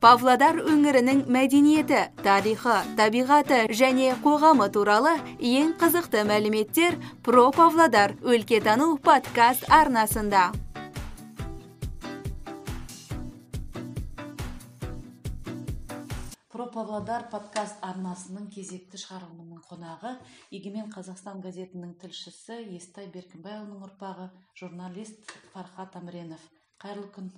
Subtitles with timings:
[0.00, 5.12] павлодар өңірінің мәдениеті тарихы табиғаты және қоғамы туралы
[5.44, 10.46] ең қызықты мәліметтер про павлодар өлкетану подкаст арнасында.
[16.48, 20.16] Про павлодар подкаст арнасының кезекті шығарылымының қонағы
[20.48, 26.40] егемен қазақстан газетінің тілшісі естай беркінбайұлының ұрпағы журналист фархат амренов.
[26.80, 27.32] Қайырлы күн.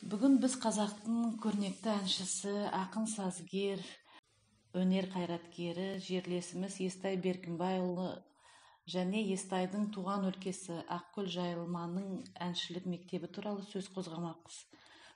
[0.00, 3.82] Бүгін біз қазақтың көрнекті әншісі ақын сазгер
[4.80, 8.06] өнер қайраткері жерлесіміз естай беркінбайұлы
[8.94, 12.16] және естайдың туған өлкесі ақкөл жайылманың
[12.48, 14.56] әншілік мектебі туралы сөз қозғамақпыз.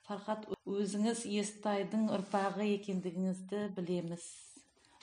[0.05, 4.29] Фархат өзіңіз естайдың ұрпағы екендігіңізді білеміз.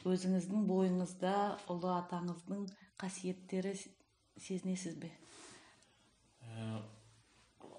[0.06, 1.36] Өзіңіздің бойыңызда
[1.74, 2.68] ұлы атаңыздың
[3.02, 3.74] қасиеттері
[4.38, 5.10] сезінесіз бе?
[6.46, 6.82] Ә,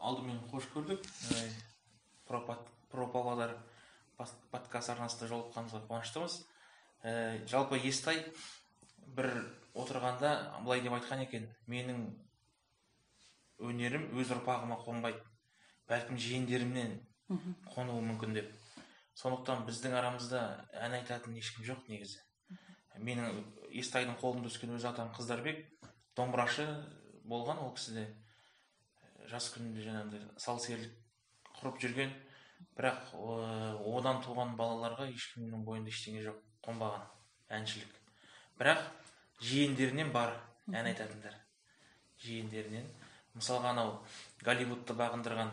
[0.03, 1.07] алдымен қош көрдік.
[2.27, 3.57] Павлодар
[4.51, 6.37] подкаст арнасында жолыққанымызға қуаныштымыз.
[7.03, 8.21] Ә, жалпы естай
[9.17, 9.29] бір
[9.75, 12.05] отырғанда былай деп айтқан екен менің
[13.59, 15.21] өнерім өз ұрпағыма қонбайды
[15.89, 16.99] бәлкім жиендерімнен
[17.73, 18.51] қонуы мүмкін деп.
[19.19, 20.43] Сондықтан біздің арамызда
[20.85, 22.21] ән айтатын ешкім жоқ негізі.
[22.97, 23.43] Менің
[23.81, 25.65] естайдың қолында өскен өз атам қыздарбек
[26.15, 26.65] домбырашы
[27.25, 28.07] болған ол кісі де
[29.29, 31.02] жас күнінде жаңағыдай сал серілік
[31.63, 32.13] құрып жүрген.
[32.77, 36.39] Бірақ одан туған балаларға ешкімнің бойында ештеңе жоқ.
[36.63, 37.05] Қонбаған
[37.57, 37.95] әншілік.
[38.59, 38.83] Бірақ
[39.43, 40.35] жиендерінен бар
[40.71, 41.35] ән айтатындар.
[42.23, 42.87] Жиендерінен.
[43.33, 43.95] Мысалға анау
[44.45, 45.51] голливудты бағындырған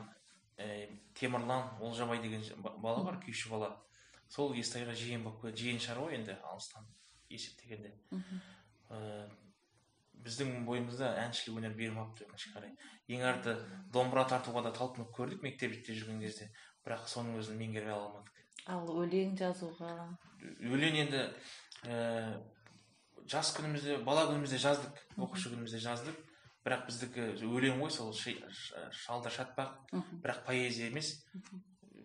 [0.61, 3.73] ә, темірлан олжабай деген бала бар күйші бала.
[4.29, 6.87] Сол естайға жиен болып жиен шығар ғой енді алыстан
[7.33, 7.95] есептегенде.
[10.25, 12.73] Біздің бойымызда әншілік өнер бермапты өкінішке қарай
[13.15, 13.57] ең арты
[13.93, 16.51] домбыра тартуға да талпынып көрдік мектепте жүрген кезде.
[16.87, 18.41] Бірақ соның өзін меңгере ала алмадық.
[18.73, 19.93] Ал өлең жазуға?
[20.71, 21.23] Өлең енді
[21.85, 22.41] ә,
[23.29, 26.21] жас күнімізде бала күнімізде жаздық оқушы күнімізде жаздық.
[26.65, 29.77] Бірақ біздікі өлең ғой сол шалда шатпақ.
[30.23, 31.15] Бірақ поэзия емес.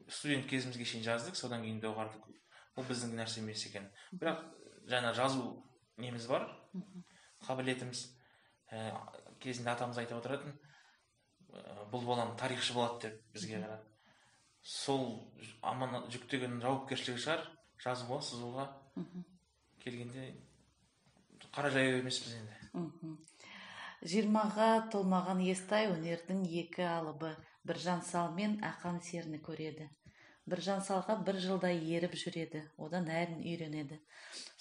[0.08, 2.28] Студент кезімізге шейін жаздық содан кейін доғардық.
[2.76, 3.88] Ол біздің нәрсе емес екен
[4.20, 4.44] бірақ
[4.92, 5.46] жаңа жазу
[5.98, 6.50] неміз бар.
[7.48, 8.06] Қабілетіміз
[8.72, 8.92] ә,
[9.40, 13.86] кезінде атамыз айтып отыратын ә, бұл балам тарихшы болады деп бізге қарап
[14.66, 15.06] сол
[15.62, 17.46] аман жүктеген жауапкершілігі шығар
[17.84, 18.68] жазуға сызуға
[19.84, 20.32] келгенде
[21.56, 23.14] қара жаяу емеспіз енді.
[24.06, 27.32] Жиырмаға толмаған естай өнердің екі алыбы.
[27.66, 29.88] Біржан сал мен ақан серіні көреді.
[30.50, 33.98] Біржан салға бір жылдай еріп жүреді одан әрін үйренеді.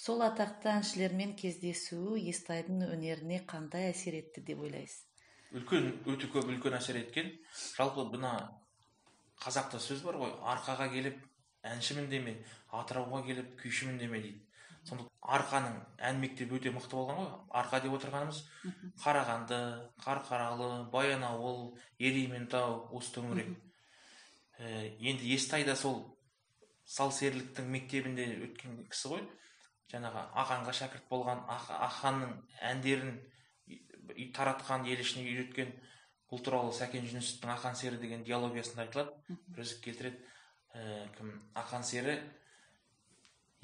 [0.00, 5.05] Сол атақты әншілермен кездесуі естайдың өнеріне қандай әсер етті деп ойлайсыз?
[5.55, 7.28] Үлкен өте көп үлкен әсер еткен.
[7.77, 8.33] Жалпы мына
[9.45, 11.21] қазақта сөз бар ғой арқаға келіп
[11.75, 12.39] әншімін деме
[12.72, 14.41] атырауға келіп күйшімін деме дейді.
[14.89, 15.77] Сондықтан арқаның
[16.09, 17.31] ән мектебі өте мықты болған ғой.
[17.61, 18.41] Арқа деп отырғанымыз
[19.05, 19.61] қарағанды
[20.05, 23.55] қарқаралы баянауыл ерейментау осы төңірек
[24.59, 26.04] енді естай да сол
[26.87, 29.25] серіліктің мектебінде өткен кісі ғой.
[29.92, 32.37] Жаңағы аханға шәкірт болған аханның
[32.70, 33.19] әндерін
[34.37, 35.75] таратқан ел ішіне үйреткен
[36.31, 39.12] бұл туралы сәкен жүнісовтың ақан сері деген диалогиясында айтылады.
[39.48, 40.22] Бір үзік келтіреді.
[40.75, 41.31] Ә, кім?
[41.54, 42.16] Ақан сері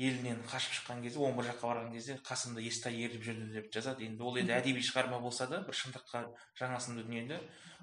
[0.01, 4.07] елінен қашып шыққан кезде омбы жаққа барған кезде қасымда естай ертіп жүрді деп жазады.
[4.07, 6.23] Енді ол енді әдеби шығарма болса да бір шындыққа
[6.61, 7.41] жаңасынды дүние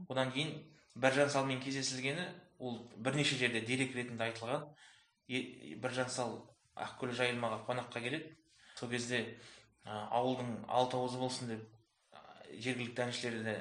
[0.07, 0.56] одан кейін
[0.95, 2.25] біржан салмен кездесілгені
[2.59, 4.68] ол бірнеше жерде дерек ретінде айтылған.
[5.81, 6.38] Біржан сал
[6.75, 8.35] ақкөл жайылмаға қонаққа келеді.
[8.75, 9.40] Сол кезде
[9.85, 11.66] ауылдың алты ауызы болсын деп
[12.53, 13.56] жергілікті әншілерді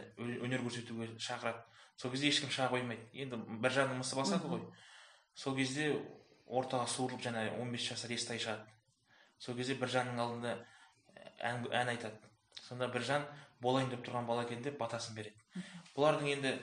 [0.47, 1.63] өнер көрсетуге шақырады.
[1.97, 3.09] Сол кезде ешкім шыға қоймайды.
[3.13, 4.63] Енді біржанның мысы басады ғой.
[5.35, 5.91] Сол кезде
[6.47, 8.67] ортаға суырылып жаңа 15 жасар естай шығады.
[9.39, 10.55] Сол кезде біржанның алдында
[11.39, 12.21] ән, ән айтады.
[12.69, 13.27] Сонда біржан
[13.61, 15.65] болайын деп тұрған бала екен деп батасын береді.
[15.97, 16.55] Бұлардың енді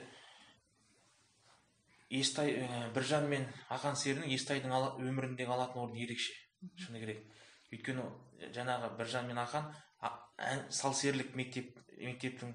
[2.10, 6.34] естай ә, біржан мен ақан серінің естайдың өміріндегі алатын орны ерекше.
[6.80, 7.24] Шыны керек.
[7.72, 8.04] Өйткені
[8.54, 9.70] жаңағы біржан мен ақан
[10.70, 12.54] сал серілік мектеп мектептің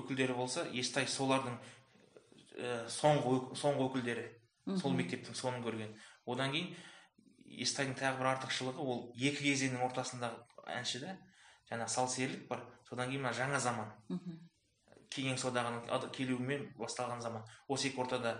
[0.00, 1.56] өкілдері болса естай солардың
[2.58, 4.28] ә, соңғы соңғы өкілдері.
[4.78, 5.96] Сол мектептің соңын көрген.
[6.30, 6.74] Одан кейін
[7.64, 11.16] естайдың тағы бір артықшылығы ол екі кезеңнің ортасындағы әнші да
[11.70, 12.62] жаңа сал серілік бар.
[12.88, 13.90] Содан кейін мына жаңа заман.
[15.10, 17.44] Кеңес одағының келуімен басталған заман.
[17.68, 18.34] Осы екі ортада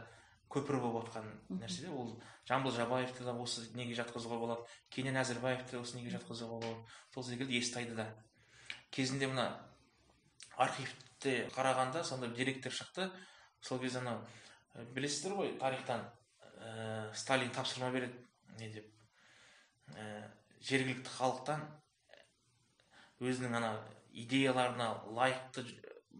[0.50, 1.26] көпір болып отқан
[1.60, 2.12] нәрсе де ол
[2.48, 6.84] жамбыл жабаевты да осы неге жатқызуға болады кенен әзірбаевты осы неге жатқызуға болады
[7.14, 8.08] сол секілді естайды да.
[8.90, 9.46] Кезінде мына
[10.56, 13.10] архивте қарағанда сондай деректер шықты.
[13.60, 14.24] Сол кезде анау
[14.94, 16.02] білесіздер ғой тарихтан
[16.58, 18.14] ә, сталин тапсырма береді
[18.58, 18.86] не деп.
[19.94, 20.30] Ә,
[20.66, 21.62] жергілікті халықтан
[23.20, 23.72] өзінің ана
[24.12, 25.64] идеяларына лайықты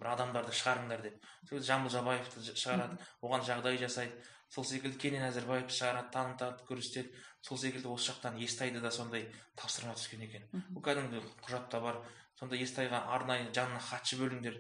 [0.01, 1.27] бір адамдарды шығарыңдар деп.
[1.49, 4.17] Сол жамбыл жабаевты шығарады оған жағдай жасайды.
[4.51, 7.13] Сол секілді кенен әзірбаевты шығарады танытады көрсетеді.
[7.47, 10.49] Сол секілді осы жақтан естайды да сондай тапсырма түскен екен.
[10.73, 12.01] Бұл кәдімгі құжатта бар.
[12.41, 14.57] Сонда естайға арнайы жанына хатшы бөліңдер.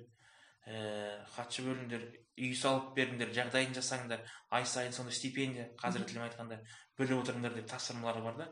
[0.68, 2.04] Ә, хатшы бөліңдер
[2.40, 4.22] үй салып беріңдер жағдайын жасаңдар.
[4.52, 6.60] Ай сайын сондай стипендия қазіргі тілмен айтқанда
[7.00, 8.48] бөліп отырыңдар деп тапсырмалары бар да.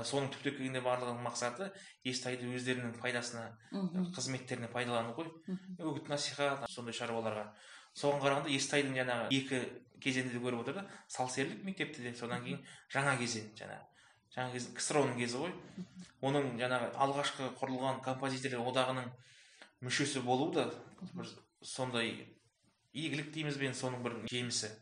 [0.00, 1.68] Соның түптеп келгенде барлығының мақсаты
[2.08, 3.44] естайды өздерінің пайдасына
[4.16, 5.28] қызметтеріне пайдалану ғой.
[5.78, 7.50] Үгіт насихат сондай шаруаларға.
[7.92, 9.60] Соған қарағанда естайдың жаңағы екі
[10.00, 12.62] кезеңді де көріп отыр да салсерлік мектепті де содан кейін
[12.94, 13.84] жаңа кезең жаңағы
[14.32, 15.52] жаңа кез ксро ның кезі ғой.
[16.24, 19.10] Оның жаңағы алғашқы құрылған композиторлар одағының
[19.84, 20.64] мүшесі болуы да
[21.12, 21.28] бір
[21.60, 22.14] сондай
[22.96, 24.72] игілік дейміз бе соның бір жемісі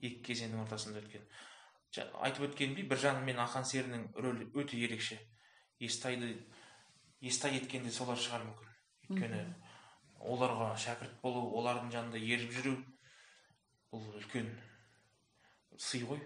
[0.00, 1.24] екі кезеңнің ортасында өткен.
[1.96, 5.18] Айтып өткенімдей біржан мен ақан серінің рөлі өте ерекше.
[5.80, 6.34] Естайды
[7.20, 8.74] естай еткенде солар шығар мүмкін.
[9.08, 9.42] Өйткені
[10.20, 12.76] оларға шәкірт болу олардың жанында еріп жүру
[13.92, 14.50] бұл үлкен
[15.78, 16.20] сый ғой.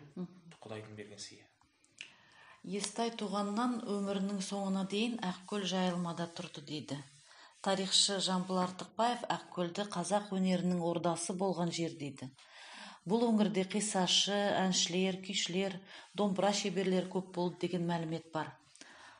[0.63, 1.47] Құдайдың берген сыйы.
[2.63, 6.99] Естай туғаннан өмірінің соңына дейін ақкөл жайылмада тұрды дейді.
[7.63, 12.31] Тарихшы жамбыл артықбаев ақкөлді қазақ өнерінің ордасы болған жер дейді.
[13.09, 15.75] Бұл өңірде қисашы әншілер күйшілер
[16.19, 18.53] домбыра шеберлері көп болды деген мәлімет бар.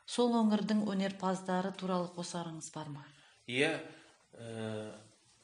[0.07, 3.05] Сол өңірдің өнерпаздары туралы қосарыңыз бар ма?
[3.51, 3.73] Иә
[4.39, 4.93] ә,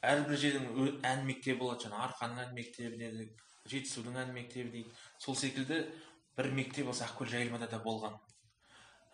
[0.03, 1.89] әрбір жердің ән мектебі болады.
[1.89, 3.29] Жаңағы арқаның ән мектебі деді
[3.71, 4.95] жетісудың ән мектебі дейді.
[5.19, 5.83] Сол секілді
[6.39, 8.15] бір мектеп осы ақкөл жайылмада да болған.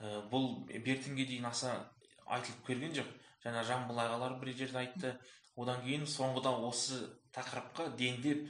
[0.00, 1.78] Ә, бұл бертінге дейін аса
[2.26, 3.08] айтылып келген жоқ.
[3.44, 5.16] Жаңа жамбыл ағалар бір жерде айтты.
[5.56, 6.98] Одан кейін соңғыда осы
[7.36, 8.48] тақырыпқа дендеп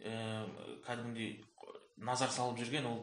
[0.00, 1.44] кәдімгідей
[1.96, 3.02] назар салып жүрген ол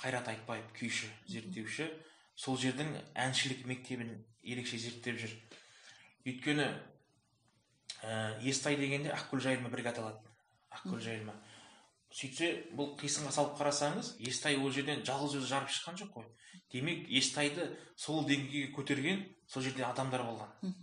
[0.00, 1.90] қайрат айтбаев күйші зерттеуші.
[2.34, 5.34] Сол жердің әншілік мектебін ерекше зерттеп жүр.
[6.24, 6.66] Өйткені
[8.00, 10.24] ә, естай дегенде ақкөл жайылма бірге аталады
[10.72, 11.34] ақкөл жайылма
[12.10, 16.24] сөйтсе бұл қисынға салып қарасаңыз естай ол жерден жалғыз өзі жарып шыққан жоқ қой.
[16.72, 20.74] Демек естайды сол деңгейге көтерген сол жерде адамдар болған.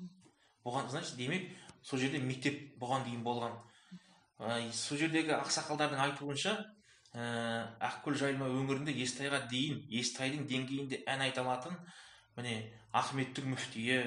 [0.63, 1.49] Бұған значит демек
[1.83, 3.57] сол жерде мектеп бұған дейін болған.
[4.37, 6.53] Сол жердегі ақсақалдардың айтуынша
[7.17, 7.23] ә,
[7.89, 11.77] ақкөл жайылма өңірінде естайға дейін естайдың деңгейінде ән айта алатын
[12.37, 12.53] міне
[12.93, 13.97] ахметтің мүфтиі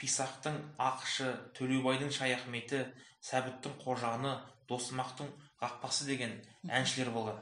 [0.00, 1.28] писақтың ақышы
[1.58, 2.86] төлеубайдың шаяхметі
[3.20, 4.32] сәбіттің қожаны
[4.70, 5.28] досымақтың
[5.60, 6.32] қақпасы деген
[6.64, 7.36] әншілер болған.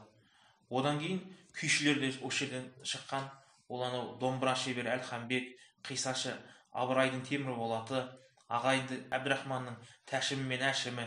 [0.71, 1.21] Одан кейін
[1.55, 3.31] күйшілер де осы жерден шыққан.
[3.69, 5.53] Ол анау домбыра шебері әлханбек
[5.87, 6.35] қисашы
[6.73, 8.03] абырайдың темірболаты
[8.49, 9.77] ағайды әбдірахманның
[10.09, 11.07] тәшімі мен әшімі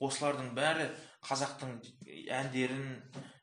[0.00, 0.88] осылардың бәрі
[1.26, 1.76] қазақтың
[2.40, 2.86] әндерін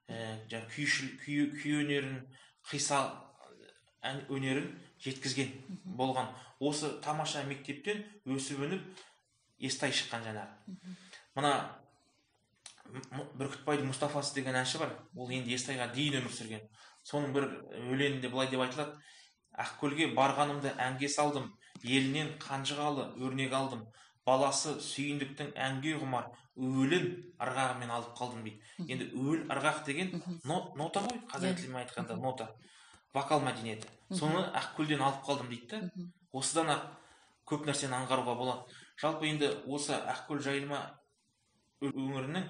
[0.10, 0.88] ә, күй,
[1.24, 2.22] күй өнерін
[2.68, 3.02] қиса
[4.06, 4.72] ән өнерін
[5.04, 5.52] жеткізген
[5.98, 6.30] болған.
[6.60, 9.04] Осы тамаша мектептен өсіп өніп
[9.62, 10.78] естай шыққан жаңағы.
[11.38, 11.52] Мына
[13.38, 14.96] бүркітбайдың мұстафасы деген әнші бар.
[15.16, 16.66] Ол енді естайға дейін өмір сүрген.
[17.04, 17.48] Соның бір
[17.92, 18.98] өлеңінде былай деп айтылады.
[19.58, 21.52] Ақкөлге барғанымда әнге салдым.
[21.84, 23.86] Елінен қанжығалы өрнек алдым.
[24.26, 26.30] Баласы сүйіндіктің әнге құмар.
[26.58, 27.08] Өлін
[27.38, 28.60] ырғағымен алып қалдым дейді.
[28.90, 30.12] Енді өл ырғақ деген
[30.44, 31.58] нота ғой қазақ иә.
[31.62, 32.50] тілімен айтқанда нота.
[33.14, 33.88] Вокал мәдениеті.
[34.12, 36.08] Соны ақкөлден алып қалдым дейді да.
[36.34, 36.88] Осыдан ақ
[37.46, 38.80] көп нәрсені аңғаруға болады.
[38.98, 40.82] Жалпы енді осы ақкөл жайылма
[41.82, 42.50] өңірінің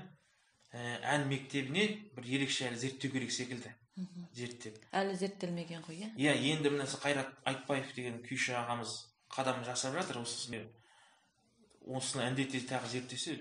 [1.03, 3.73] ән мектебіне бір ерекше әлі зерттеу керек секілді.
[4.37, 4.79] Зерттеп.
[4.93, 6.09] Әлі зерттелмеген ғой иә?
[6.15, 8.93] Иә енді міне қайрат айтбаев деген күйші ағамыз
[9.33, 10.67] қадам жасап жатыр осы
[11.87, 13.37] осыны індете тағы зерттесе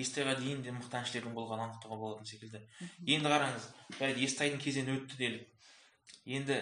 [0.00, 2.60] естайға дейін де мықты әншілердің болғанын анықтауға болатын секілді.
[3.06, 3.66] Енді қараңыз
[3.98, 5.48] жарайды естайдың кезеңі өтті делік.
[6.24, 6.60] Енді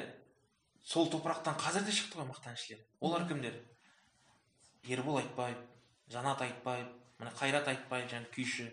[0.84, 3.58] сол топырақтан қазір де шықты ғой мықты әншілер олар кімдер?
[4.88, 5.58] Ербол айтбаев
[6.10, 6.88] жанат айтбаев
[7.20, 8.70] міне қайрат айтбаев және күйші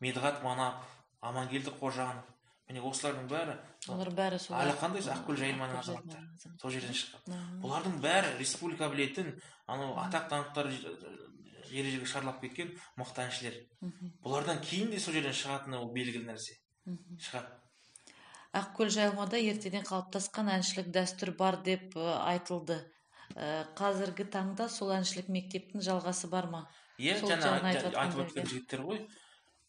[0.00, 0.86] медғат манапов
[1.20, 2.24] амангелді қожанов.
[2.68, 3.58] Міне осылардың бәрі
[3.94, 4.74] олар бәрі сол әлі
[5.16, 9.34] ақкөл жайылманың азаматтары сол жерден шыққан бұлардың бәрі республика білетін
[9.66, 10.74] анау атақ даңқтары
[11.70, 13.56] жері жерге шарлап кеткен мықты әншілер.
[14.24, 16.58] Бұлардан кейін де сол жерден шығатыны ол белгілі нәрсе.
[17.26, 17.54] Шығады.
[18.56, 22.78] Ақкөл жайылмада ертеден қалыптасқан әншілік дәстүр бар деп айтылды.
[23.76, 26.62] Қазіргі таңда сол әншілік мектептің жалғасы бар ма?
[27.02, 29.02] Иә жаңа айтып өткен жігіттер ғой.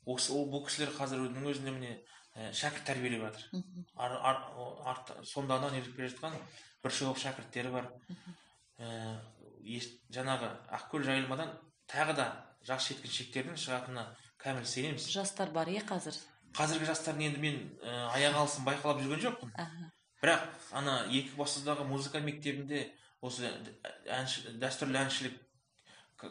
[0.07, 1.97] Осы бұл кісілер қазірдің өзінде міне
[2.37, 3.43] шәкірт тәрбиелеп жатыр.
[5.25, 6.35] Сондағынан еріп келе жатқан?
[6.83, 7.87] Бір шәкірттері бар.
[8.77, 9.17] Ә,
[10.13, 11.49] жаңағы ақкөл жайылмадан
[11.89, 12.27] тағы да
[12.67, 14.03] жас жеткіншектердің шығатынына
[14.43, 15.07] кәміл сенеміз.
[15.09, 16.15] Жастар бар иә қазір?
[16.57, 19.51] Қазіргі жастардың енді мен ә, аяқ алысын байқалап жүрген жоқпын.
[20.21, 20.45] Бірақ
[20.77, 22.87] ана екібастұздағы музыка мектебінде
[23.21, 23.49] осы
[24.09, 25.35] әнші, дәстүрлі әншілік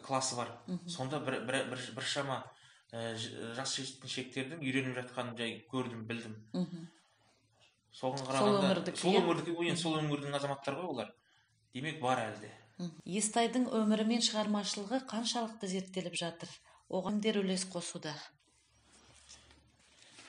[0.07, 0.55] классы бар.
[0.91, 2.56] Сонда бір, бір, бір, біршама ж-
[3.57, 6.37] жас жеткіншектердің үйреніп жатқанын жай көрдім білдім.
[6.53, 6.87] Мхм.
[7.97, 9.71] соған қарағанда сол иә?
[9.71, 11.13] енді сол өңірдің азаматтары ғой олар.
[11.75, 12.53] Демек бар әлі де
[13.19, 16.51] естайдың өмірі мен шығармашылығы қаншалықты зерттеліп жатыр?
[16.93, 18.13] Оған кімдер үлес қосуда.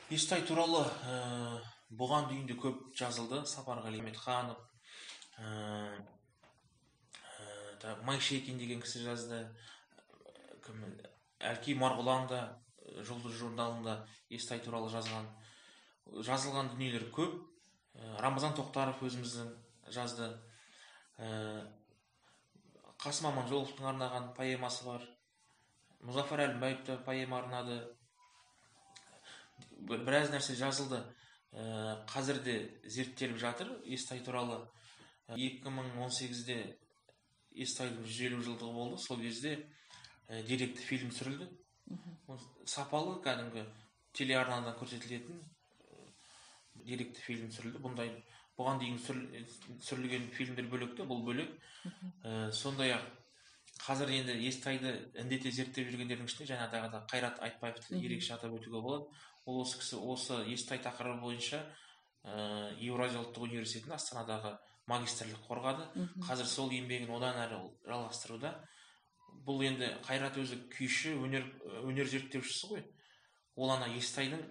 [0.10, 1.60] Естай туралы ә,
[1.92, 3.44] бұған дейін де көп жазылды.
[3.46, 4.58] Сапарғали ахметханов
[5.38, 6.00] ә,
[7.84, 9.44] ә, майшекин деген кісі жазды.
[10.64, 10.88] Кім?
[11.40, 12.40] Әлкей марғұлан да
[12.82, 14.00] ә, жұлдыз журналында
[14.34, 15.28] естай туралы жазған.
[16.26, 17.36] Жазылған дүниелер көп.
[17.98, 19.52] Ә, рамазан тоқтаров өзіміздің
[19.94, 20.32] жазды.
[21.18, 21.68] Ә,
[23.04, 25.06] қасым аманжоловтың арнаған поэмасы бар.
[26.06, 27.80] Мұзафар әлімбаев та поэма арнады.
[29.78, 31.04] Бір- біраз нәрсе жазылды.
[32.12, 34.60] Қазір де зерттеліп жатыр естай туралы.
[35.28, 36.78] Ә, 2018-де
[37.58, 39.02] естайдың жүз елу жылдығы болды.
[39.02, 39.58] Сол кезде
[40.30, 41.48] ә, деректі фильм түсірілді.
[42.68, 43.64] Сапалы кәдімгі
[44.18, 46.10] телеарнадан көрсетілетін ә,
[46.88, 47.82] деректі фильм түсірілді.
[47.84, 48.12] Бұндай
[48.58, 51.54] бұған дейін түсіріл- түсірілген фильмдер бөлек те бұл бөлек.
[52.24, 53.06] Ә, сондай ақ
[53.78, 58.82] қазір енді естайды індете зерттеп жүргендердің ішінде жаңа тағы да қайрат айтбаевты ерекше атап өтуге
[58.82, 59.06] болады.
[59.46, 61.62] Ол осы кісі осы естай тақырыбы бойынша
[62.26, 64.58] ә, еуразия ұлттық университетінің астанадағы
[64.88, 65.86] магистрлік қорғады.
[66.26, 68.56] Қазір сол еңбегін одан әрі жалғастыруда.
[69.48, 71.46] Бұл енді қайрат өзі күйші өнер
[71.88, 72.84] өнер зерттеушісі ғой.
[73.56, 74.44] Ол ана естайдың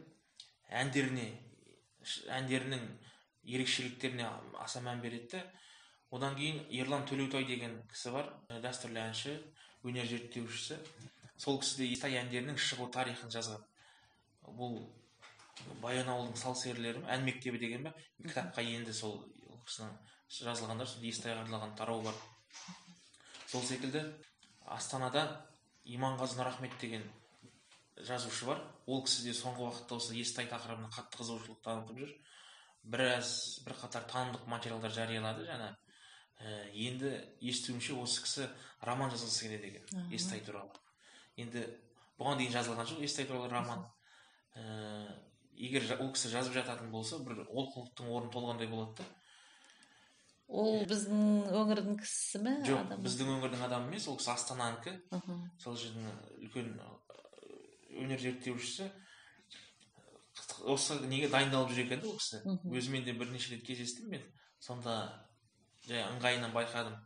[0.82, 1.26] әндеріне
[2.38, 2.86] әндерінің
[3.46, 4.26] ерекшеліктеріне
[4.62, 5.42] аса мән береді
[6.10, 8.30] одан кейін ерлан төлеутай деген кісі бар
[8.62, 9.36] дәстүрлі әнші
[9.86, 10.78] өнер зерттеушісі.
[11.36, 13.64] Сол кісі де естай әндерінің шығу тарихын жазған.
[14.56, 14.78] Бұл
[15.82, 17.92] баянауылдың сал серілері ән мектебі деген бе
[18.22, 19.18] кітапқа енді сол
[19.50, 19.92] ол кісінің
[20.38, 22.16] жазылғандар сол естайға арналған тарау бар.
[23.46, 24.02] Сол секілді
[24.66, 25.24] астанада
[25.84, 27.06] иманғазы нұрахмет деген
[27.96, 28.62] жазушы бар.
[28.86, 32.14] Ол кісі де соңғы уақытта осы естай тақырыбына қатты қызығушылық танытып жүр.
[32.86, 33.32] Біраз
[33.66, 35.46] бірқатар танымдық материалдар жариялады.
[35.48, 35.74] Жаңа
[36.36, 37.14] Ә, енді
[37.48, 38.46] естуімше осы кісі
[38.84, 40.74] роман жазғысы келеді екен естай туралы.
[41.40, 41.62] Енді
[42.20, 43.86] бұған дейін жазылған жоқ естай туралы роман.
[44.52, 45.14] Ә,
[45.56, 49.08] егер ол кісі жазып жататын болса бір олқылықтың орны толғандай болады да.
[50.48, 51.22] Ол біздің
[51.60, 54.92] өңірдің кісісі ме жоқ біздің өңірдің адамы емес ол кісі астананікі
[55.58, 56.06] сол жердің
[56.46, 56.92] үлкен ы,
[58.04, 58.90] өнер зерттеушісі.
[60.66, 62.40] Осы неге дайындалып жүр екен да ол кісі?
[62.70, 64.22] Өзімен де бірнеше рет кездестім мен.
[64.60, 65.26] Сонда
[65.86, 66.96] жай ыңғайынан байқадым.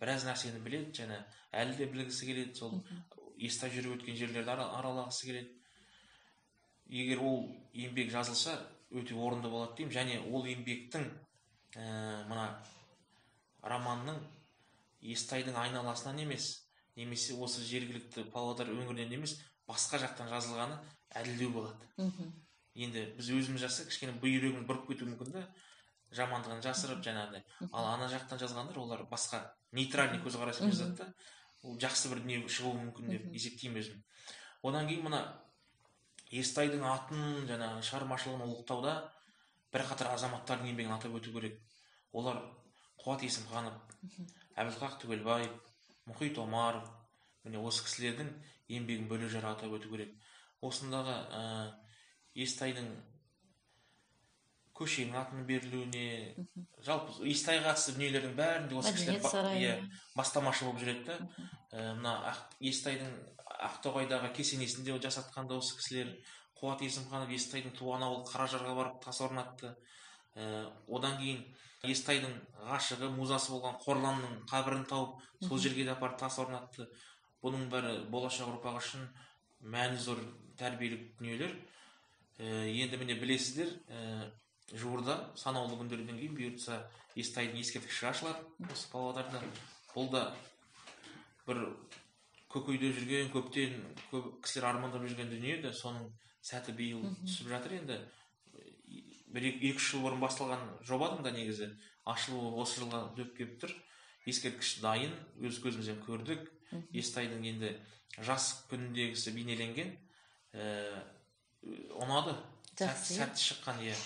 [0.00, 1.18] Біраз нәрсені біледі және
[1.52, 2.82] әлі де білгісі келеді сол
[3.38, 5.52] естай жүріп өткен жерлерді ара- аралағысы келеді.
[6.88, 7.42] Егер ол
[7.74, 8.58] еңбек жазылса
[8.90, 9.92] өте орынды болады деймін.
[9.94, 11.06] Және ол еңбектің
[11.76, 12.46] ә, мына
[13.62, 14.18] романның
[15.12, 16.48] естайдың айналасынан емес
[16.96, 19.36] немесе осы жергілікті павлодар өңірінен емес
[19.68, 20.78] басқа жақтан жазылғаны
[21.20, 21.88] әділдеу болады.
[22.76, 25.44] Енді біз өзіміз жазсақ кішкене бүйрегің бұрып кетуі мүмкін да
[26.16, 27.42] жамандығын жасырып жаңағыдай
[27.72, 29.40] ал ана жақтан жазғандар олар басқа
[29.72, 31.08] нейтральный көзқараспен жазады да
[31.64, 34.02] ол жақсы бір дүние шығуы мүмкін деп есептеймін өзім.
[34.62, 35.22] Одан кейін мына
[36.30, 38.94] естайдың атын жаңағы шығармашылығын ұлықтауда
[39.76, 41.60] бірқатар азаматтардың еңбегін атап өту керек.
[42.16, 42.40] Олар
[43.02, 43.76] қуат есімханов
[44.56, 45.52] әбілқақ түгелбаев
[46.08, 46.88] мұхит омаров
[47.44, 48.32] міне осы кісілердің
[48.72, 50.14] еңбегін бөле жара атап өту керек.
[50.64, 51.42] Осындағы ә,
[52.34, 52.88] естайдың
[54.76, 56.06] көшенің атының берілуіне
[56.84, 59.22] жалпы естайға қатысты дүниелердің бәрінде осы кісілер
[59.56, 59.76] иә,
[60.16, 61.46] бастамашы болып жүреді да.
[61.72, 63.14] Ә, мына естайдың
[63.70, 66.12] ақтоғайдағы кесенесінде жасатқан да осы кісілер
[66.60, 69.74] қуат есімханов естайдың туған ауыл қаражарға барып тас орнатты.
[70.36, 71.42] Ә, одан кейін
[71.84, 72.32] естайдың
[72.70, 76.88] ғашығы музасы болған қорланның қабірін тауып сол жерге де апарып тас орнатты.
[77.44, 79.06] Бұның бәрі болашақ ұрпақ үшін
[79.60, 80.20] мәні зор
[80.58, 81.52] тәрбиелік дүниелер.
[82.38, 84.30] Ә, енді міне білесіздер ә,
[84.72, 86.80] жуырда санаулы күндерден кейін бұйыртса
[87.16, 89.40] естайдың ескерткіші ашылады осы павлодарда.
[89.94, 90.24] Бұл да
[91.46, 91.62] бір
[92.56, 93.74] көкейде жүрген көптен
[94.10, 96.08] көп кісілер армандап жүрген дүние де соның
[96.44, 97.98] сәті биыл түсіп жатыр енді.
[99.36, 101.70] Бір екі үш жыл бұрын басталған жобаның да негізі
[102.08, 103.74] ашылуы осы жылға дөп келіп тұр.
[104.26, 105.12] Ескерткіш дайын
[105.44, 106.46] өз көзімізбен көрдік.
[106.96, 107.72] Естайдың енді
[108.26, 109.92] жас күніндегісі бейнеленген
[112.02, 112.36] ұнады.
[112.76, 113.18] Сәт, Жақсы, иә.
[113.22, 113.96] сәтті шыққан иә.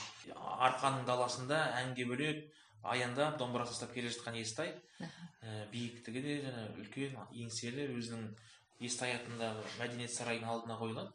[0.67, 2.45] Арқаның даласында әнге бөлек
[2.83, 8.29] аяңдап домбыра ұстап келе жатқан естай ә, биіктігі де жаңа үлкен еңселі өзінің
[8.87, 11.11] естай атындағы мәдениет сарайының алдына қойылған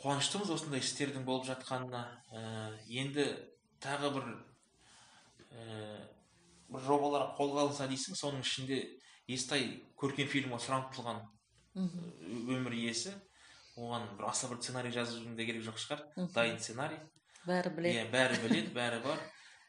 [0.00, 2.00] қуаныштымыз осындай істердің болып жатқанына.
[2.32, 2.42] Ә,
[2.88, 3.26] енді
[3.84, 4.28] тағы бір
[5.52, 5.98] ә,
[6.72, 8.80] бір жобалар қолға алынса дейсің соның ішінде
[9.28, 11.20] естай көркем фильмге сұранып тұрған
[11.76, 13.12] өмір иесі.
[13.76, 16.06] Оған бір аса бір сценарий жазудың да керек жоқ шығар.
[16.34, 16.98] Дайын сценарий.
[17.44, 18.00] Бәрі біледі.
[18.00, 19.20] Иә бәрі біледі бәрі бар.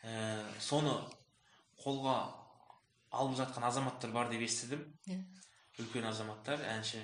[0.03, 0.93] Ә, соны
[1.81, 2.17] қолға
[3.11, 4.85] алып жатқан азаматтар бар деп естідім.
[5.07, 5.19] Иә.
[5.79, 7.01] үлкен азаматтар әнші.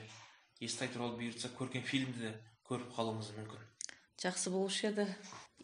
[0.62, 2.32] Естай туралы бұйыртса көркем фильмді де
[2.68, 3.62] көріп қалуымыз мүмкін.
[4.22, 5.06] Жақсы болушы еді.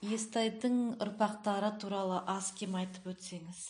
[0.04, 3.64] Естайдың ұрпақтары туралы аз кем айтып өтсеңіз.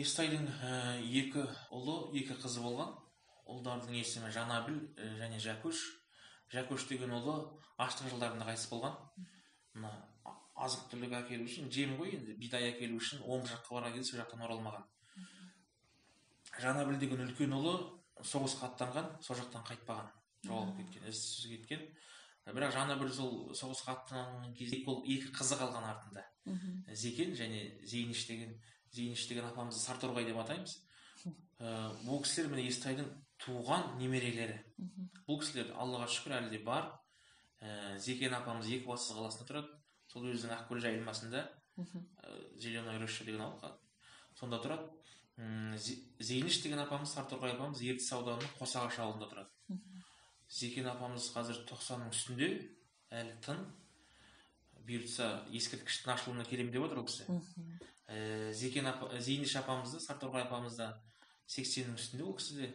[0.00, 2.94] Естайдың ә, екі ұлы екі қызы болған.
[3.50, 5.82] Ұлдардың есімі жанабіл ә, және жәкөш
[6.50, 7.36] жәкөш деген ұлы
[7.78, 8.96] аштық жылдарында қайтыс болған.
[9.76, 9.92] Мына
[10.66, 14.20] азық түлік әкелу үшін жем ғой енді бидай әкелу үшін омбы жаққа барған кезде сол
[14.20, 14.84] жақтан оралмаған.
[16.60, 17.74] Жанабіл деген үлкен ұлы
[18.26, 20.10] соғысқа аттанған сол жақтан қайтпаған
[20.46, 21.86] жоғалып кеткен із түзсіз кеткен.
[22.50, 26.24] Бірақ жанабіл сол соғысқа аттанған кезде ол екі қызы қалған артында.
[26.92, 28.54] Зекен және зейніш деген
[28.92, 30.78] зейніш деген апамызды сарторғай деп атаймыз.
[31.60, 33.10] Ә, бұл кісілер міне естайдың
[33.44, 34.56] туған немерелері.
[35.28, 36.88] Бұл кісілер аллаға шүкір әлі де бар.
[37.60, 39.79] Ә, зекен апамыз екібастұз қаласында тұрады.
[40.10, 41.44] Сол өзінің ақкөл жайылмасында
[41.80, 43.76] ә, зеленая роща деген ауыл
[44.38, 44.88] сонда тұрады.
[45.38, 49.78] М, Зе- зейніш деген апамыз сарторғай апамыз ертіс ауданының қосағаш ауылында тұрады.
[50.50, 52.48] Зекен апамыз қазір тоқсанның үстінде
[53.14, 53.60] әлі тын
[54.86, 57.24] бұйыртса ескерткіштің ашылуына келемін деп отыр ол кісі.
[58.10, 60.88] Ә, зекен апа зейніш апамыз да сарторғай апамыз да
[61.46, 62.70] сексеннің үстінде ол кісі де.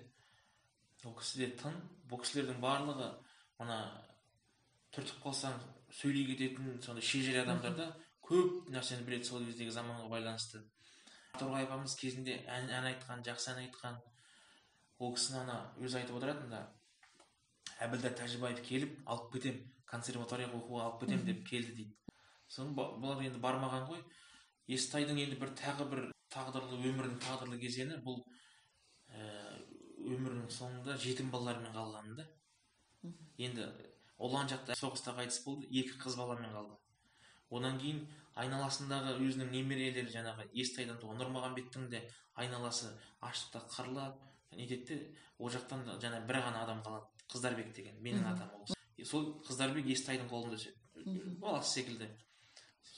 [1.04, 1.76] Ол кісі де тын.
[2.10, 3.10] Бұл кісілердің барлығы
[3.60, 3.80] мына
[4.96, 5.60] түртіп қалсаң
[5.96, 7.86] сөйлей кететін сондай шежіре адамдар да
[8.26, 10.64] көп нәрсені біледі сол кездегі заманға байланысты.
[11.36, 14.00] Сарторғай апамыз кезінде ән, ән айтқан жақсы ән айтқан
[15.00, 16.62] ол кісіні ана өзі айтып отыратын да
[17.86, 19.62] әбілда тәжібаев келіп алып кетем
[19.92, 21.96] консерваторияға оқуға алып кетем деп келді дейді.
[22.48, 24.04] Соны бұлар енді бармаған ғой.
[24.72, 28.22] Естайдың енді бір тағы бір тағдырлы өмірінің тағдырлы кезеңі бұл
[29.12, 29.28] ә,
[30.06, 32.28] өмірінің соңында жетім балалармен қалғаны да.
[33.38, 33.68] Енді
[34.20, 36.78] ұлан жақта соғыста қайтыс болды екі қыз баламен қалды.
[37.50, 42.02] Одан кейін айналасындағы өзінің немерелері жаңағы естайдан туған нұрмағамбеттің де
[42.36, 44.24] айналасы аштықта қырылып
[44.58, 48.76] нетеді де ол жақтан жаңа бір ғана адам қалады қыздарбек деген менің атам ол
[49.06, 50.86] сол қыздарбек естайдың қолында өседі
[51.42, 52.10] баласы секілді.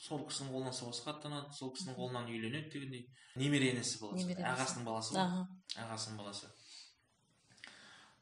[0.08, 3.04] Сол кісінің қолынан соғысқа аттанады сол кісінің қолынан үйленеді дегендей.
[3.36, 4.38] Немере інісі інісі.
[4.40, 5.44] ағасының баласы ғой.
[5.84, 6.48] Ағасының баласы.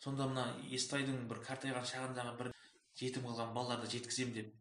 [0.02, 2.55] Сонда мына естайдың бір қартайған шағындағы бір
[3.00, 4.54] жетім қалған балаларды жеткіземін деп.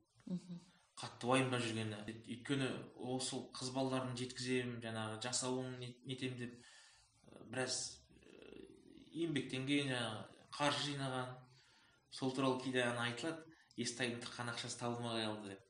[0.94, 1.96] Қатты уайымдап жүргені
[2.30, 2.68] өйткені
[3.14, 6.54] осы қыз балаларын жеткіземін жаңағы жасауын не- нетемін деп
[7.50, 7.78] біраз
[9.14, 10.22] еңбектенген жаңағы
[10.54, 11.34] қаржы жинаған
[12.14, 13.42] сол туралы кейде ана айтылады
[13.76, 15.60] естайдың тыққан ақшасы табылмай қалды деп.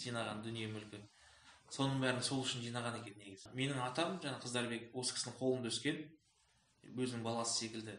[0.00, 1.00] Жинаған дүние мүлкі.
[1.72, 3.52] Соның бәрін сол үшін жинаған екен негізі.
[3.56, 6.02] Менің атам жаңа қыздарбек осы кісінің қолында өскен
[6.84, 7.98] өзінің баласы секілді.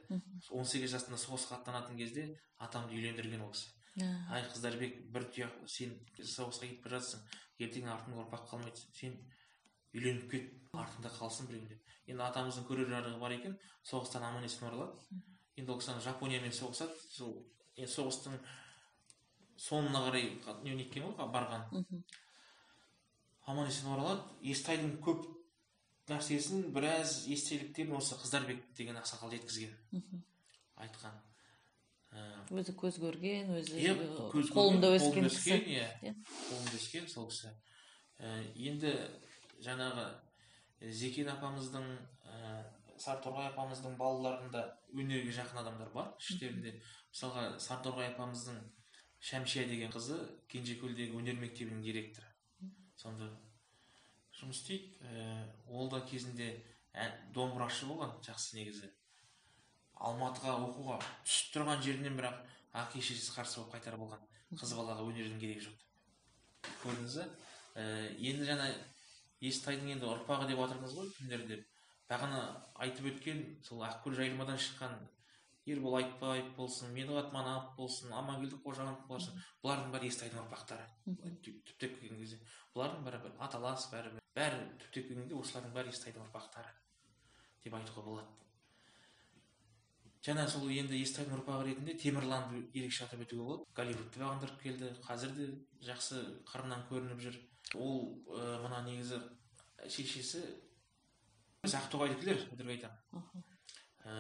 [0.50, 3.70] 18 жасында соғысқа аттанатын кезде атамды үйлендірген ол кісі.
[4.36, 7.22] Ай қыздарбек бір тұяқ сен соғысқа кетіп бара жатсың
[7.64, 8.82] ертең артыңда ұрпақ қалмайды.
[8.94, 9.14] Сен
[9.96, 11.82] үйленіп кет артыңда қалсын біреу деп.
[12.08, 13.56] Енді атамыздың көрер жарығы бар екен.
[13.88, 15.00] Соғыстан аман есен оралады.
[15.56, 16.98] Енді ол кісі жапониямен соғысады.
[17.16, 17.38] Сол
[17.78, 18.36] енді соғыстың
[19.58, 21.64] соңына қарай қа- не неткен ғой барған.
[23.48, 24.22] Аман есен оралады.
[24.44, 25.24] Естайдың көп
[26.10, 29.72] нәрсесін біраз естеліктерін осы қыздарбек деген ақсақал жеткізген.
[30.76, 31.14] Айтқан.
[31.16, 31.35] Ә,
[32.54, 33.96] өзі көз көрген өзі иә
[34.54, 37.52] қолында өскен кісі иә қолында өскен сол кісі
[38.70, 38.94] енді
[39.66, 40.06] жаңағы
[41.02, 41.88] зекен апамыздың
[42.28, 42.64] ә,
[43.02, 48.60] сарторғай апамыздың балаларында өнерге жақын адамдар бар іштерінде мысалға сарторғай апамыздың
[49.20, 50.20] шәмшия деген қызы
[50.52, 52.30] кенжекөлдегі өнер мектебінің директоры
[53.00, 53.32] сонда
[54.38, 56.52] жұмыс істейді ә, ол да кезінде
[56.94, 58.92] ә- домбырашы болған жақсы негізі
[60.10, 62.42] алматыға оқуға түсіп тұрған жерінен бірақ
[62.84, 64.26] әке шешесі қарсы болып қайтарып болған
[64.60, 67.28] қыз балаға өнердің керегі жоқ көрдіңіз ба
[67.76, 67.84] Ә,
[68.24, 68.70] енді жаңа
[69.44, 71.66] естайдың енді ұрпағы деп жатырмыз ғой күндер деп.
[72.08, 72.38] Бағана
[72.80, 74.94] айтып өткен сол ақкөл жайылмадан шыққан
[75.68, 80.88] ербол айтбаев болсын медғат манапов болсын амангелді қожанов болсын бұлардың бәрі естайдың ұрпақтары.
[81.44, 82.40] Түп- түптеп келген кезде.
[82.78, 86.72] Бұлардың бәрі бір аталас бәрі бәрі түптеп келгенде осылардың бәрі естайдың ұрпақтары
[87.66, 88.28] деп айтуға болады.
[90.26, 93.66] Жаңа сол енді естайдың ұрпағы ретінде темірланды ерекше атап өтуге болады.
[93.78, 94.90] Голливудты бағындырып келді.
[95.06, 95.48] Қазір де
[95.86, 97.38] жақсы қырынан көрініп жүр.
[97.78, 99.20] Ол ә, мына негізі
[99.86, 100.42] шешесі
[101.62, 103.46] біз ақтоғайдікілер өтірік айтамын.
[104.06, 104.16] Ә,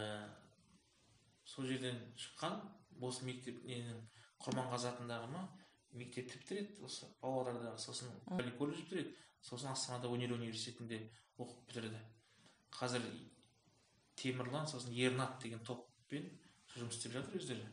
[1.45, 2.61] сол жерден шыққан
[3.01, 4.01] осы мектеп ненің
[4.45, 5.47] құрманғазы атындағы ма?
[5.95, 11.05] Мектепті бітіреді осы павлодарда сосын колледж бітіреді сосын астанада өнер университетінде
[11.37, 12.01] оқып бітірді
[12.75, 13.05] қазір
[14.19, 15.63] темірлан сосын ернат деген
[16.05, 16.25] топпен
[16.75, 17.65] жұмыс істеп жатыр өздері.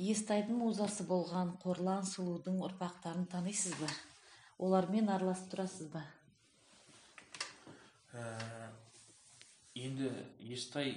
[0.00, 3.88] Естайдың музасы болған қорлан сұлудың ұрпақтарын танисыз ба
[4.62, 6.04] олармен араласып тұрасыз ба
[8.14, 8.22] ә,
[9.74, 10.08] енді
[10.40, 10.94] естай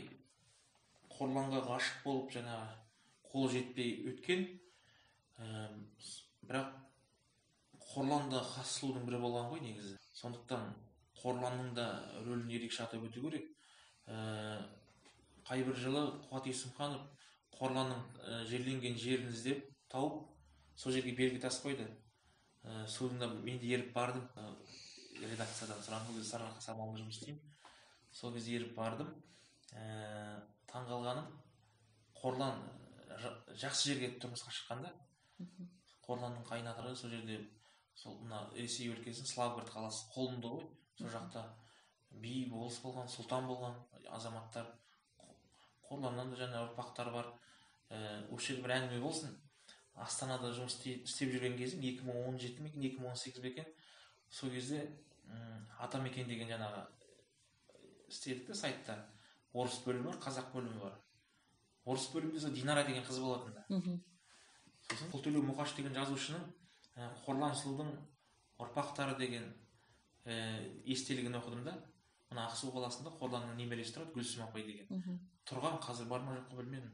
[1.17, 2.69] қорланға ғашық болып жаңағы
[3.31, 4.45] қол жетпей өткен
[5.39, 5.67] ә,
[6.45, 6.77] бірақ
[7.89, 9.97] қорлан да хас сұлудың бірі болған ғой негізі.
[10.15, 10.71] Сондықтан
[11.19, 11.89] қорланның да
[12.23, 13.51] рөлін ерекше атап өту керек.
[14.07, 14.63] Ә,
[15.47, 17.03] қай бір жылы қуат есімханов
[17.57, 20.23] қорланның ә, жерленген жерін іздеп тауып
[20.75, 21.85] сол жерге белгі тас қойды.
[22.63, 24.25] Ә, соңында мен де еріп бардым.
[24.35, 24.49] Ә,
[25.23, 27.41] редакциядан сұраған кезде сарыарқа самалында жұмыс істеймін.
[28.11, 29.11] Сол кезде еріп бардым.
[29.73, 29.83] Ә,
[30.71, 31.27] таңғалғаным
[32.19, 32.61] қорлан
[33.59, 34.91] жақсы жерге тұрмысқа шыққанда
[36.05, 37.39] қорланның қайнатыры сол жерде
[37.95, 40.65] сол мына ресей өлкесінің славгород қаласы қолында ғой.
[40.97, 41.43] Сол жақта
[42.23, 43.77] би болыс болған сұлтан болған
[44.17, 44.67] азаматтар.
[45.93, 47.31] Қорланнан да жаңа ұрпақтар бар.
[47.93, 49.37] Ә, осы жерде бір әңгіме болсын.
[49.93, 53.67] Астанада жұмыс істеп жүрген кезім 2017 ме екен 2018 бе екен?
[54.29, 54.87] Сол кезде
[55.79, 56.81] атамекен деген жаңағы
[58.09, 58.97] істедік та сайтта.
[59.53, 60.97] Орыс бөлімі бар қазақ бөлімі бар.
[61.85, 63.65] Орыс бөлімінде сол динара деген қыз болатын да.
[64.89, 66.41] Сосын құлтөлеу мұқаш деген жазушының
[66.97, 67.91] ә, қорлан сұлудың
[68.59, 69.45] ұрпақтары деген
[70.25, 70.35] ә,
[70.85, 71.77] естелігін оқыдым да
[72.31, 74.89] мына ақсу қаласында қорланның немересі тұрады гүлсім апай деген.
[75.49, 76.93] Тұрған қазір бар ма жоқ па білмедім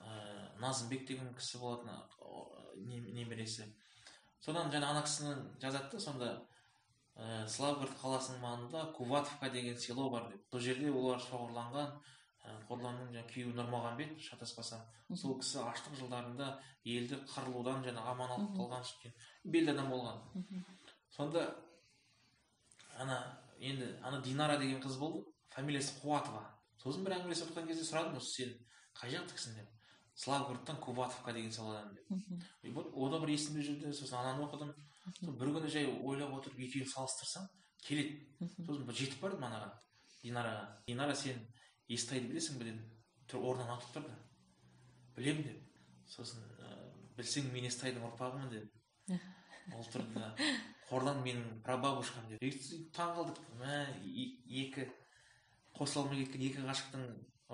[0.00, 1.90] ә, назымбек деген кісі болатын
[3.14, 3.68] немересі.
[4.44, 6.30] Содан жаңа ана кісінің жазады да сонда
[7.16, 10.42] ә, славгород қаласының маңында куватовка деген село бар деп.
[10.50, 11.92] Сол жерде олар шоғырланған
[12.44, 14.82] ә, қорланның жаңағы күйеуі нұрмағамбет шатаспасам.
[15.14, 16.50] Сол кісі аштық жылдарында
[16.84, 19.14] елді қырылудан жаңа аман алып қалған
[19.44, 20.44] белді адам болған.
[21.14, 21.46] Сонда
[22.98, 23.22] ана
[23.60, 25.24] енді ана динара деген қыз болды.
[25.54, 26.42] Фамилиясы қуатова.
[26.84, 28.54] Сосын бір әңгімелесіп отырған кезде сұрадым осы сен
[29.00, 29.70] қай жақтыкісің деп.
[30.14, 32.74] Славгородтан кубатовка деген селодан деп.
[32.76, 34.74] Вот о да бір есімде жүрді сосын ананы оқыдым.
[35.40, 37.48] Бір күні жай ойлап отырып екеуін салыстырсам
[37.82, 38.20] келеді.
[38.60, 39.72] Сосын жетіп бардым анаға.
[40.22, 41.40] Динараға динара сен
[41.88, 42.70] естайды білесің бе?
[42.70, 42.84] дедім.
[43.34, 44.14] Орнынан атып тұрды.
[45.16, 46.44] Білемін деп сосын
[47.18, 49.18] білсең мен естайдың ұрпағымын деді.
[49.74, 50.32] Ол тұрды да
[50.88, 52.52] қорлан менің прабабушкам деді.
[52.94, 54.88] Таң қалдық мә екі.
[55.74, 57.04] Қосыла алмай кеткен екі ғашықтың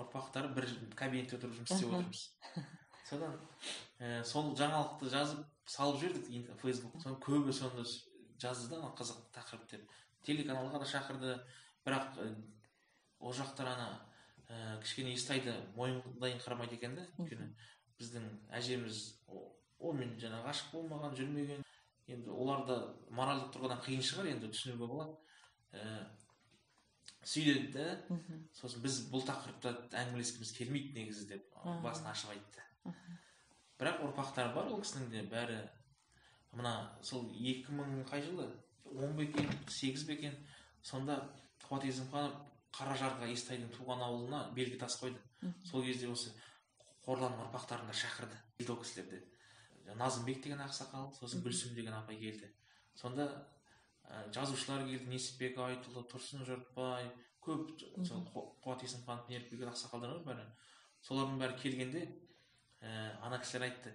[0.01, 2.21] ұрпақтары бір кабинетте отырып жұмыс істеп отырмыз.
[3.09, 3.33] Содан
[3.99, 7.85] ә, сол жаңалықты жазып салып жібердік фейсбук соны көбі соны
[8.41, 9.89] жазды да қызық тақырып деп.
[10.23, 11.35] Телеканалға да шақырды
[11.85, 12.29] бірақ ә,
[13.19, 13.89] ол жақтар ана
[14.47, 17.51] ә, кішкене естайды қарамайды екен да өйткені
[17.99, 19.03] біздің әжеміз
[19.81, 21.65] онымен жаңағы ғашық болмаған жүрмеген.
[22.11, 22.77] Енді оларды
[23.13, 25.17] моральдық тұрғыдан қиын шығар енді түсінуге болады.
[27.27, 27.71] Сөйледі.
[28.09, 28.17] Да
[28.57, 32.65] сосын біз бұл тақырыпта әңгімелескіміз келмейді негізі деп басын ашып айтты.
[33.79, 35.59] Бірақ ұрпақтары бар ол кісінің де бәрі.
[36.57, 38.49] Мына сол екі мың қай жылы?
[38.91, 40.35] он ба екен сегіз бе екен?
[40.83, 41.21] Сонда
[41.63, 42.33] қуат есімханов
[42.75, 45.19] қаражарға естайдың туған ауылына белгі тас қойды.
[45.63, 46.33] Сол кезде осы
[47.05, 48.35] қорланның ұрпақтарын да шақырды.
[48.67, 49.21] Ол кісілерді
[49.95, 52.49] назымбек деген ақсақал сосын гүлсім деген апай келді.
[52.95, 53.27] Сонда
[54.35, 57.09] жазушылар келді несіпбек айтұлы тұрсын жұртбай
[57.41, 57.71] көп
[58.05, 58.23] сол
[58.63, 60.45] қуат есімханов мейірбек ақсақалдар ғой бәрі.
[61.01, 62.03] Солардың бәрі келгенде
[62.81, 63.93] ә, ана кісілер айтты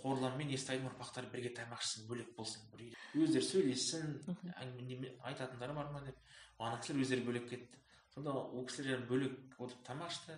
[0.00, 2.86] қорлан мен естайдың ұрпақтары бірге тамақ ішсін бөлек болсын бір
[3.20, 4.14] өздері сөйлессін
[4.60, 6.02] әңгіме айтатындары бар ма?
[6.04, 6.16] деп.
[6.58, 7.80] Ана кісілер өздері бөлек кетті.
[8.14, 10.36] Сонда ол кісілер бөлек отырып тамақ ішті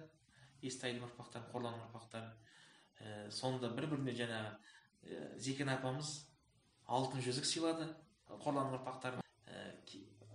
[0.67, 2.31] естайдың ұрпақтары қорланның ұрпақтары.
[3.03, 6.15] Ә, соңында бір біріне жаңағы ә, зекен апамыз
[6.87, 7.89] алтын жүзік сыйлады.
[8.41, 9.67] Ұрпақтарына ә,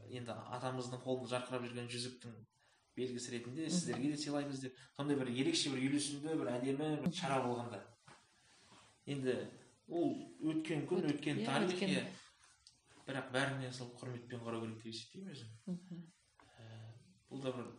[0.10, 2.36] енді атамыздың қолында жарқырап жүрген жүзіктің
[2.98, 7.42] белгісі ретінде сіздерге де сыйлаймыз деп сондай бір ерекше бір үйлесімді бір әдемі бір шара
[7.46, 7.82] болғанда.
[9.06, 9.36] Енді
[9.88, 10.16] ол
[10.52, 12.06] өткен күн өткен иә, тарих иә
[13.08, 16.02] бірақ бәріне сол құрметпен қарау керек деп есептеймін өзім.
[17.30, 17.70] Бұл да бір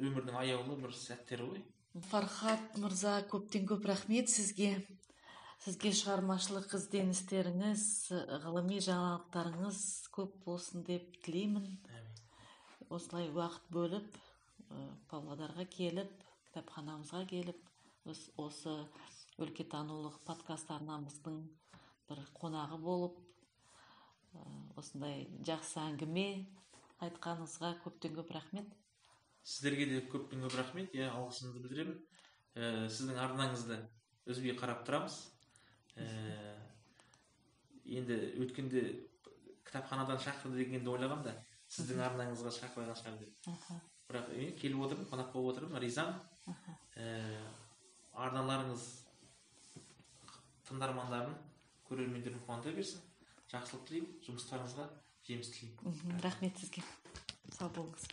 [0.00, 1.62] өмірдің аяулы бір сәттері ғой.
[2.10, 4.72] Фархат мырза көптен көп рахмет сізге.
[5.62, 7.84] Сізге шығармашылық ізденістеріңіз
[8.42, 9.80] ғылыми жаңалықтарыңыз
[10.16, 11.68] көп болсын деп тілеймін.
[12.90, 14.18] Осылай уақыт бөліп
[15.10, 16.10] павлодарға келіп
[16.48, 17.60] кітапханамызға келіп
[18.42, 18.74] осы
[19.40, 21.38] өлкетанулық подкаст арнамыздың
[22.08, 23.20] бір қонағы болып
[24.78, 26.28] осындай жақсы әңгіме
[27.04, 28.68] айтқаныңызға көптен көп рахмет.
[29.44, 30.94] Сіздерге де көптен көп рахмет.
[30.96, 31.98] Иә алғысымды білдіремін.
[32.54, 33.80] Ә, сіздің арнаңызды
[34.30, 35.18] үзбей қарап тұрамыз.
[35.20, 35.43] Ә,
[37.84, 38.84] енді өткенде
[39.66, 41.34] кітапханадан шақырды дегенді ойлағам да
[41.70, 43.30] сіздің арнаңызға шақырған шығар деп.
[44.08, 46.20] Бірақ мен келіп отырмын қонақ болып отырмын ризамын.
[46.46, 47.06] Аха Ә,
[48.14, 48.82] арналарыңыз
[50.68, 51.34] тыңдармандарын
[51.88, 53.02] көрермендерін қуанта берсін.
[53.50, 54.86] Жақсылық тілеймін жұмыстарыңызға
[55.26, 56.20] жеміс тілеймін.
[56.22, 56.84] Рахмет сізге.
[57.58, 58.06] Сау болыңыз.